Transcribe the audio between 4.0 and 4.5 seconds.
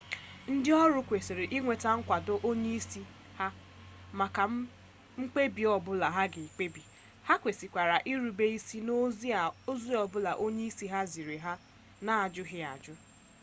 maka